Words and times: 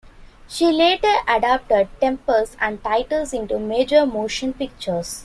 She 0.47 0.71
later 0.71 1.13
adapted 1.27 1.87
"Tempest" 1.99 2.57
and 2.59 2.83
"Titus" 2.83 3.33
into 3.33 3.59
major 3.59 4.03
motion 4.03 4.51
pictures. 4.51 5.19